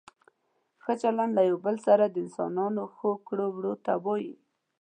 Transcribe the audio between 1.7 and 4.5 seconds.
سره د انسانانو ښو کړو وړو ته وايي.